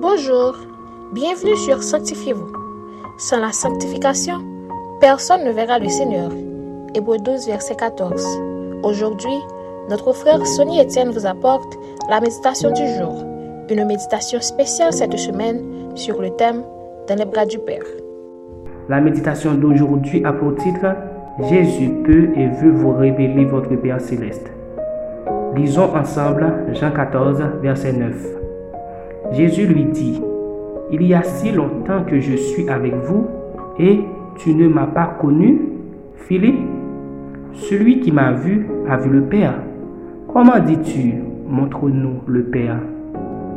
[0.00, 0.54] Bonjour,
[1.12, 2.52] bienvenue sur Sanctifiez-vous.
[3.16, 4.36] Sans la sanctification,
[5.00, 6.30] personne ne verra le Seigneur.
[6.94, 8.24] Hébreu 12, verset 14.
[8.84, 9.36] Aujourd'hui,
[9.90, 11.76] notre frère Sonny Etienne vous apporte
[12.08, 13.24] la méditation du jour,
[13.68, 16.62] une méditation spéciale cette semaine sur le thème
[17.08, 17.82] Dans les bras du Père.
[18.88, 20.94] La méditation d'aujourd'hui a pour titre
[21.50, 24.48] Jésus peut et veut vous révéler votre Père céleste.
[25.56, 28.37] Lisons ensemble Jean 14, verset 9.
[29.32, 30.20] Jésus lui dit,
[30.90, 33.26] Il y a si longtemps que je suis avec vous
[33.78, 34.00] et
[34.36, 35.60] tu ne m'as pas connu,
[36.16, 36.60] Philippe
[37.52, 39.54] Celui qui m'a vu a vu le Père.
[40.32, 41.14] Comment dis-tu,
[41.48, 42.78] montre-nous le Père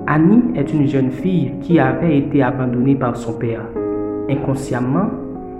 [0.07, 3.61] Annie est une jeune fille qui avait été abandonnée par son père.
[4.29, 5.09] Inconsciemment,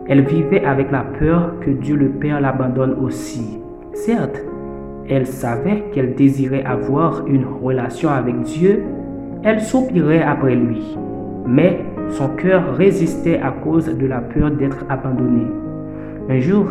[0.07, 3.59] elle vivait avec la peur que Dieu le Père l'abandonne aussi.
[3.93, 4.41] Certes,
[5.09, 8.83] elle savait qu'elle désirait avoir une relation avec Dieu,
[9.43, 10.97] elle soupirait après lui,
[11.47, 15.47] mais son cœur résistait à cause de la peur d'être abandonnée.
[16.29, 16.67] Un jour,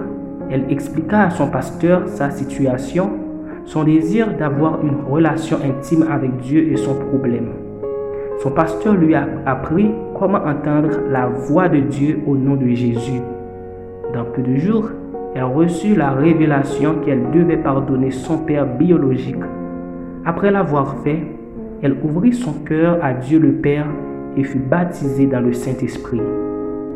[0.50, 3.10] elle expliqua à son pasteur sa situation,
[3.64, 7.48] son désir d'avoir une relation intime avec Dieu et son problème.
[8.42, 13.20] Son pasteur lui a appris comment entendre la voix de Dieu au nom de Jésus.
[14.14, 14.90] Dans peu de jours,
[15.34, 19.36] elle reçut la révélation qu'elle devait pardonner son père biologique.
[20.24, 21.20] Après l'avoir fait,
[21.82, 23.86] elle ouvrit son cœur à Dieu le Père
[24.36, 26.20] et fut baptisée dans le Saint-Esprit.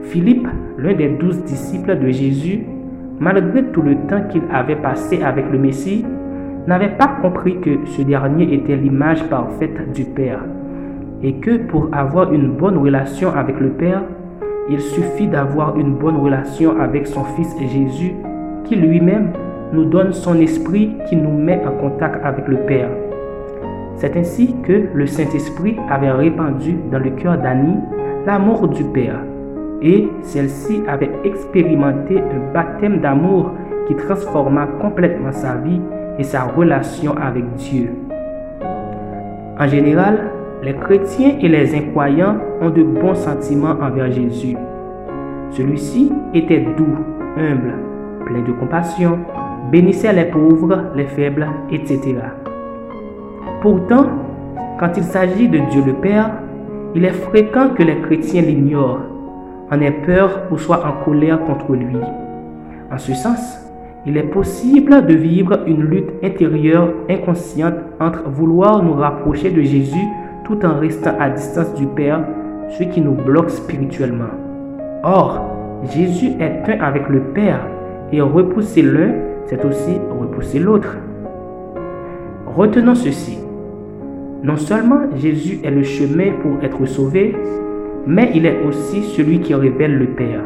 [0.03, 0.47] Philippe,
[0.79, 2.65] l'un des douze disciples de Jésus,
[3.19, 6.05] malgré tout le temps qu'il avait passé avec le Messie,
[6.67, 10.45] n'avait pas compris que ce dernier était l'image parfaite du Père
[11.23, 14.03] et que pour avoir une bonne relation avec le Père,
[14.71, 18.13] il suffit d'avoir une bonne relation avec son Fils Jésus
[18.65, 19.31] qui lui-même
[19.73, 22.91] nous donne son esprit qui nous met en contact avec le Père.
[23.97, 27.79] C'est ainsi que le Saint-Esprit avait répandu dans le cœur d'Annie
[28.27, 29.21] l'amour du Père,
[29.83, 33.53] et celle-ci avait expérimenté un baptême d'amour
[33.87, 35.81] qui transforma complètement sa vie
[36.19, 37.91] et sa relation avec Dieu.
[39.59, 40.31] En général,
[40.63, 44.57] les chrétiens et les incroyants ont de bons sentiments envers Jésus.
[45.51, 46.97] Celui-ci était doux,
[47.37, 47.75] humble,
[48.25, 49.19] plein de compassion,
[49.71, 52.15] bénissait les pauvres, les faibles, etc.
[53.65, 54.05] Pourtant,
[54.79, 56.33] quand il s'agit de Dieu le Père,
[56.95, 59.01] il est fréquent que les chrétiens l'ignorent,
[59.71, 61.97] en aient peur ou soient en colère contre lui.
[62.93, 63.59] En ce sens,
[64.05, 70.09] il est possible de vivre une lutte intérieure inconsciente entre vouloir nous rapprocher de Jésus
[70.45, 72.21] tout en restant à distance du Père,
[72.69, 74.35] ce qui nous bloque spirituellement.
[75.05, 75.41] Or,
[75.91, 77.67] Jésus est un avec le Père
[78.13, 79.15] et repousser l'un,
[79.47, 80.99] c'est aussi repousser l'autre.
[82.45, 83.44] Retenons ceci.
[84.45, 87.35] Non seulement Jésus est le chemin pour être sauvé,
[88.07, 90.43] mais il est aussi celui qui révèle le Père.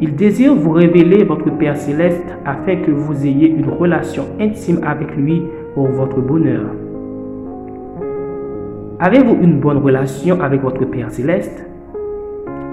[0.00, 5.14] Il désire vous révéler votre Père céleste afin que vous ayez une relation intime avec
[5.14, 5.44] lui
[5.74, 6.64] pour votre bonheur.
[8.98, 11.64] Avez-vous une bonne relation avec votre Père céleste?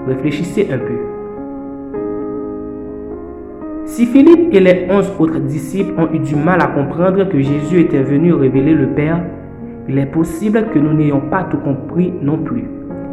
[0.08, 0.98] Réfléchissez un peu.
[3.84, 7.78] Si Philippe et les onze autres disciples ont eu du mal à comprendre que Jésus
[7.78, 9.22] était venu révéler le Père,
[9.88, 12.64] il est possible que nous n'ayons pas tout compris non plus.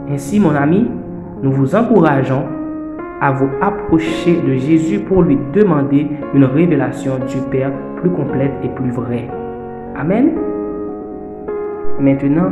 [0.09, 0.89] Ainsi, mon ami,
[1.41, 2.45] nous vous encourageons
[3.21, 8.69] à vous approcher de Jésus pour lui demander une révélation du Père plus complète et
[8.69, 9.29] plus vraie.
[9.95, 10.31] Amen.
[11.99, 12.51] Maintenant,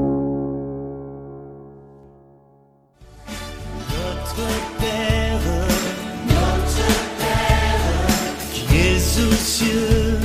[3.89, 4.35] Notre
[4.79, 5.41] Père,
[6.27, 6.87] notre
[7.17, 7.83] Père,
[8.53, 10.19] qui est aux cieux,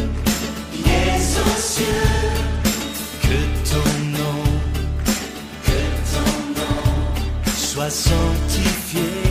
[0.73, 2.13] qui est aux cieux,
[3.23, 3.39] que
[3.71, 4.41] ton nom,
[5.65, 5.79] que
[6.13, 6.31] ton
[6.61, 6.85] nom
[7.55, 9.26] soit sanctifié.